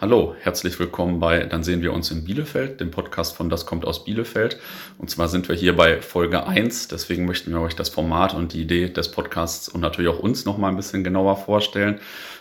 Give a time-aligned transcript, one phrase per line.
[0.00, 3.84] Hallo, herzlich willkommen bei Dann sehen wir uns in Bielefeld, dem Podcast von Das kommt
[3.84, 4.56] aus Bielefeld.
[4.96, 8.52] Und zwar sind wir hier bei Folge 1, deswegen möchten wir euch das Format und
[8.52, 11.98] die Idee des Podcasts und natürlich auch uns noch mal ein bisschen genauer vorstellen.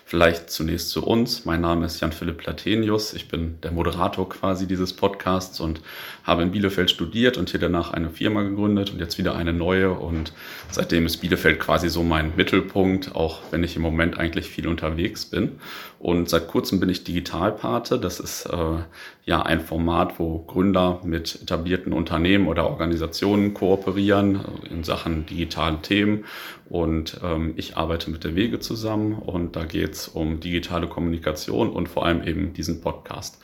[0.09, 1.43] Vielleicht zunächst zu uns.
[1.43, 3.13] Mein Name ist Jan-Philipp Platenius.
[3.13, 5.81] Ich bin der Moderator quasi dieses Podcasts und
[6.23, 9.91] habe in Bielefeld studiert und hier danach eine Firma gegründet und jetzt wieder eine neue.
[9.91, 10.31] Und
[10.71, 15.25] seitdem ist Bielefeld quasi so mein Mittelpunkt, auch wenn ich im Moment eigentlich viel unterwegs
[15.25, 15.59] bin.
[15.99, 17.03] Und seit kurzem bin ich
[17.47, 17.99] Digitalpate.
[17.99, 18.83] Das ist äh,
[19.25, 26.25] ja ein Format, wo Gründer mit etablierten Unternehmen oder Organisationen kooperieren in Sachen digitalen Themen.
[26.69, 31.69] Und ähm, ich arbeite mit der Wege zusammen und da geht es um digitale Kommunikation
[31.69, 33.39] und vor allem eben diesen Podcast.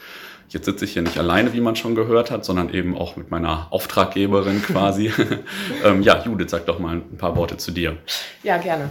[0.50, 3.32] Jetzt sitze ich hier nicht alleine, wie man schon gehört hat, sondern eben auch mit
[3.32, 5.12] meiner Auftraggeberin quasi.
[5.84, 7.98] ähm, ja, Judith, sag doch mal ein paar Worte zu dir.
[8.44, 8.90] Ja, gerne.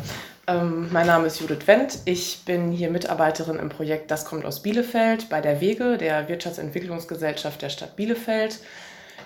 [0.49, 2.01] Ähm, mein Name ist Judith Wendt.
[2.05, 7.63] Ich bin hier Mitarbeiterin im Projekt Das kommt aus Bielefeld bei der Wege, der Wirtschaftsentwicklungsgesellschaft
[7.63, 8.59] der Stadt Bielefeld.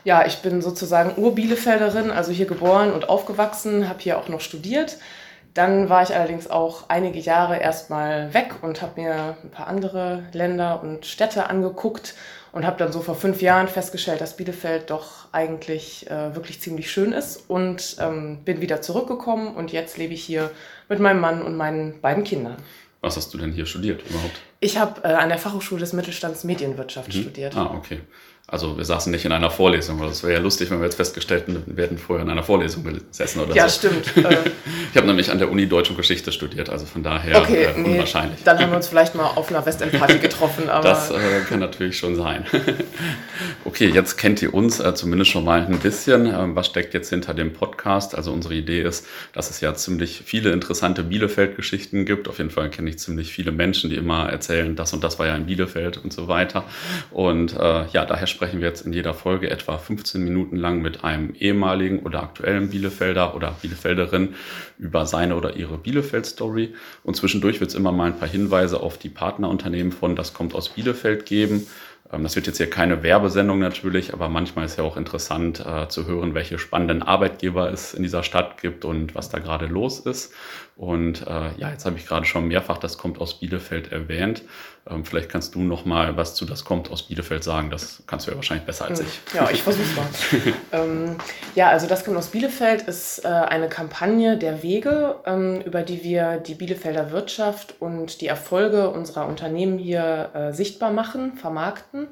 [0.05, 4.98] Ja, ich bin sozusagen Ur-Bielefelderin, also hier geboren und aufgewachsen, habe hier auch noch studiert.
[5.55, 10.25] Dann war ich allerdings auch einige Jahre erstmal weg und habe mir ein paar andere
[10.33, 12.14] Länder und Städte angeguckt
[12.56, 16.90] und habe dann so vor fünf Jahren festgestellt, dass Bielefeld doch eigentlich äh, wirklich ziemlich
[16.90, 20.50] schön ist und ähm, bin wieder zurückgekommen und jetzt lebe ich hier
[20.88, 22.56] mit meinem Mann und meinen beiden Kindern.
[23.02, 24.40] Was hast du denn hier studiert überhaupt?
[24.60, 27.20] Ich habe äh, an der Fachhochschule des Mittelstands Medienwirtschaft mhm.
[27.20, 27.54] studiert.
[27.54, 28.00] Ah, okay.
[28.48, 31.48] Also wir saßen nicht in einer Vorlesung, das wäre ja lustig, wenn wir jetzt festgestellt
[31.48, 33.89] hätten, wir hätten vorher in einer Vorlesung gesessen oder ja, so.
[33.89, 34.12] Ja, stimmt.
[34.92, 37.74] ich habe nämlich an der Uni Deutsch und Geschichte studiert, also von daher okay, äh,
[37.74, 38.39] unwahrscheinlich.
[38.39, 40.69] Nee, dann haben wir uns vielleicht mal auf einer Westendparty getroffen.
[40.70, 41.17] Aber das äh,
[41.48, 42.47] kann natürlich schon sein.
[43.64, 46.27] okay, jetzt kennt ihr uns äh, zumindest schon mal ein bisschen.
[46.27, 48.14] Ähm, was steckt jetzt hinter dem Podcast?
[48.14, 52.28] Also unsere Idee ist, dass es ja ziemlich viele interessante Bielefeld-Geschichten gibt.
[52.28, 55.27] Auf jeden Fall kenne ich ziemlich viele Menschen, die immer erzählen, das und das war
[55.27, 56.62] ja in Bielefeld und so weiter.
[57.11, 61.05] Und äh, ja, daher sprechen wir jetzt in jeder Folge etwa 15 Minuten lang mit
[61.05, 64.35] einem ehemaligen oder aktuellen Bielefelder oder Bielefelderin
[64.79, 66.75] über seine oder ihre Bielefeld-Story.
[67.02, 70.55] Und zwischendurch wird es immer mal ein paar Hinweise auf die Partnerunternehmen von Das kommt
[70.55, 71.67] aus Bielefeld geben.
[72.13, 75.89] Ähm, das wird jetzt hier keine Werbesendung natürlich, aber manchmal ist ja auch interessant äh,
[75.89, 80.01] zu hören, welche spannenden Arbeitgeber es in dieser Stadt gibt und was da gerade los
[80.01, 80.33] ist.
[80.77, 84.42] Und äh, ja, jetzt habe ich gerade schon mehrfach das kommt aus Bielefeld erwähnt.
[84.89, 87.70] Ähm, vielleicht kannst du noch mal was zu das kommt aus Bielefeld sagen.
[87.70, 89.07] Das kannst du ja wahrscheinlich besser als hm.
[89.07, 89.35] ich.
[89.35, 90.55] Ja, ich versuche es mal.
[90.73, 91.17] ähm,
[91.55, 96.05] ja, also das kommt aus Bielefeld ist äh, eine Kampagne der Wege, ähm, über die
[96.05, 102.08] wir die Bielefelder Wirtschaft und die Erfolge unserer Unternehmen hier äh, sichtbar machen, vermarkten.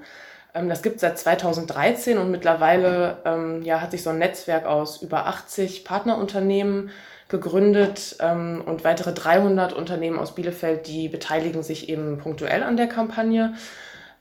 [0.55, 4.67] Ähm, das gibt es seit 2013 und mittlerweile ähm, ja, hat sich so ein Netzwerk
[4.67, 6.91] aus über 80 Partnerunternehmen
[7.35, 12.87] gegründet ähm, und weitere 300 Unternehmen aus Bielefeld, die beteiligen sich eben punktuell an der
[12.87, 13.55] Kampagne.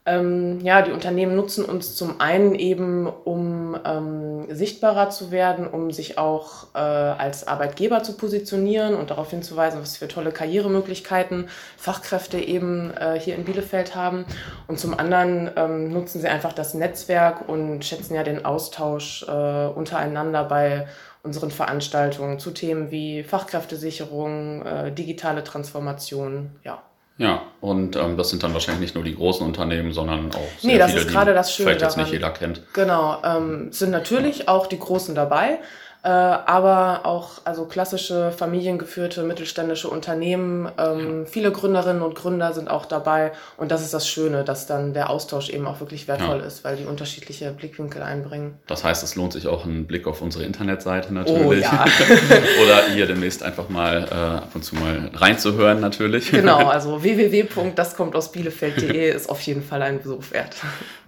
[0.06, 5.92] Ähm, ja, die Unternehmen nutzen uns zum einen eben, um ähm, sichtbarer zu werden, um
[5.92, 11.48] sich auch äh, als Arbeitgeber zu positionieren und darauf hinzuweisen, was für tolle Karrieremöglichkeiten
[11.78, 14.26] Fachkräfte eben äh, hier in Bielefeld haben.
[14.68, 19.68] Und zum anderen ähm, nutzen sie einfach das Netzwerk und schätzen ja den Austausch äh,
[19.68, 20.86] untereinander bei
[21.24, 26.84] unseren Veranstaltungen zu Themen wie Fachkräftesicherung, äh, digitale Transformation, ja.
[27.18, 30.72] Ja, und ähm, das sind dann wahrscheinlich nicht nur die großen Unternehmen, sondern auch sehr
[30.72, 32.62] nee, das viele, ist gerade das Schöne vielleicht jetzt nicht jeder kennt.
[32.74, 35.60] Genau, ähm, sind natürlich auch die großen dabei,
[36.04, 40.70] äh, aber auch also klassische familiengeführte mittelständische Unternehmen.
[40.78, 41.26] Ähm, ja.
[41.26, 45.10] Viele Gründerinnen und Gründer sind auch dabei und das ist das Schöne, dass dann der
[45.10, 46.46] Austausch eben auch wirklich wertvoll ja.
[46.46, 48.56] ist, weil die unterschiedliche Blickwinkel einbringen.
[48.68, 51.66] Das heißt, es lohnt sich auch ein Blick auf unsere Internetseite natürlich.
[51.66, 51.86] Oh, ja.
[52.64, 56.32] Oder hier demnächst einfach mal äh, ab und zu mal reinzuhören natürlich.
[56.32, 60.58] Genau, also www.daskommt-aus-bielefeld.de ist auf jeden Fall ein Besuch wert.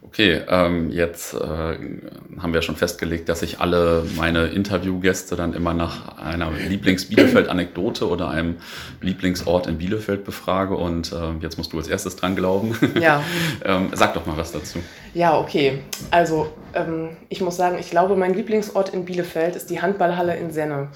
[0.02, 4.48] Okay, ähm, jetzt äh, haben wir schon festgelegt, dass ich alle meine
[4.86, 8.58] Interviewgäste dann immer nach einer Lieblings-Bielefeld-Anekdote oder einem
[9.02, 10.76] Lieblingsort in Bielefeld befrage.
[10.76, 12.78] Und äh, jetzt musst du als erstes dran glauben.
[13.00, 13.24] Ja.
[13.66, 14.80] ähm, sag doch mal was dazu.
[15.14, 15.80] Ja, okay.
[16.12, 20.52] Also, ähm, ich muss sagen, ich glaube, mein Lieblingsort in Bielefeld ist die Handballhalle in
[20.52, 20.90] Senne.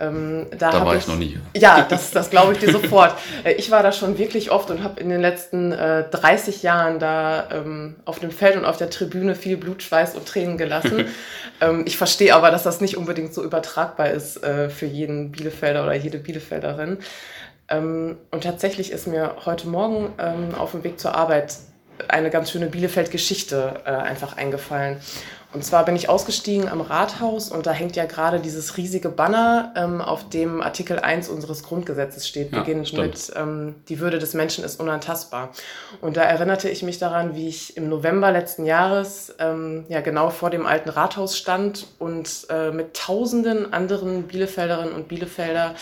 [0.00, 1.38] Ähm, da, da war ich, ich, noch nie.
[1.56, 3.14] Ja, das, das glaube ich dir sofort.
[3.44, 6.98] Äh, ich war da schon wirklich oft und habe in den letzten äh, 30 Jahren
[6.98, 11.06] da ähm, auf dem Feld und auf der Tribüne viel Blut, Schweiß und Tränen gelassen.
[11.60, 15.84] ähm, ich verstehe aber, dass das nicht unbedingt so übertragbar ist äh, für jeden Bielefelder
[15.84, 16.98] oder jede Bielefelderin.
[17.68, 21.56] Ähm, und tatsächlich ist mir heute Morgen ähm, auf dem Weg zur Arbeit
[22.08, 25.00] eine ganz schöne Bielefeld-Geschichte äh, einfach eingefallen.
[25.52, 29.72] Und zwar bin ich ausgestiegen am Rathaus und da hängt ja gerade dieses riesige Banner,
[29.76, 33.06] ähm, auf dem Artikel 1 unseres Grundgesetzes steht, ja, beginnt stimmt.
[33.08, 35.50] mit ähm, Die Würde des Menschen ist unantastbar.
[36.00, 40.30] Und da erinnerte ich mich daran, wie ich im November letzten Jahres ähm, ja genau
[40.30, 45.74] vor dem alten Rathaus stand und äh, mit tausenden anderen Bielefelderinnen und Bielefelder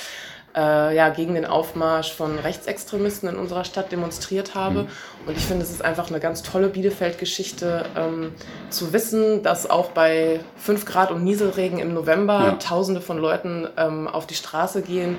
[0.58, 4.82] äh, ja, gegen den Aufmarsch von Rechtsextremisten in unserer Stadt demonstriert habe.
[4.82, 4.88] Mhm.
[5.26, 8.32] Und ich finde, es ist einfach eine ganz tolle Bielefeld-Geschichte, ähm,
[8.68, 12.52] zu wissen, dass auch bei 5 Grad und Nieselregen im November ja.
[12.54, 15.18] Tausende von Leuten ähm, auf die Straße gehen.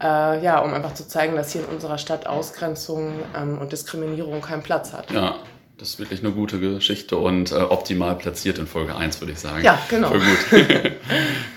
[0.00, 4.42] Äh, ja, um einfach zu zeigen, dass hier in unserer Stadt Ausgrenzung ähm, und Diskriminierung
[4.42, 5.10] keinen Platz hat.
[5.10, 5.36] Ja,
[5.78, 9.38] das ist wirklich eine gute Geschichte und äh, optimal platziert in Folge 1, würde ich
[9.38, 9.62] sagen.
[9.62, 10.08] Ja, genau.
[10.08, 10.62] Voll gut.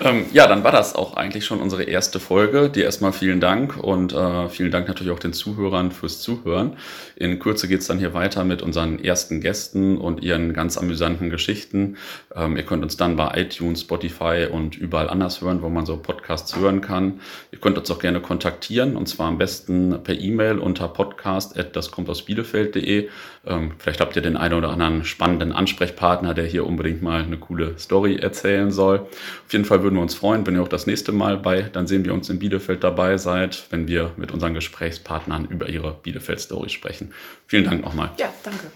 [0.01, 2.69] ähm, ja, dann war das auch eigentlich schon unsere erste Folge.
[2.69, 6.75] Dir erstmal vielen Dank und äh, vielen Dank natürlich auch den Zuhörern fürs Zuhören.
[7.15, 11.29] In Kürze geht es dann hier weiter mit unseren ersten Gästen und ihren ganz amüsanten
[11.29, 11.95] Geschichten.
[12.35, 15.95] Ähm, ihr könnt uns dann bei iTunes, Spotify und überall anders hören, wo man so
[15.95, 17.21] Podcasts hören kann.
[17.53, 21.91] Ihr könnt uns auch gerne kontaktieren und zwar am besten per E-Mail unter podcast das
[21.91, 23.07] kommt aus bielefeld.de.
[23.45, 27.37] Ähm, vielleicht habt ihr den einen oder anderen spannenden Ansprechpartner, der hier unbedingt mal eine
[27.37, 29.01] coole Story erzählen soll.
[29.01, 31.85] Auf jeden Fall würden wir uns freuen, wenn ihr auch das nächste Mal bei Dann
[31.85, 36.69] sehen wir uns in Bielefeld dabei seid, wenn wir mit unseren Gesprächspartnern über ihre Bielefeld-Story
[36.69, 37.13] sprechen.
[37.45, 38.09] Vielen Dank nochmal.
[38.17, 38.71] Ja, danke.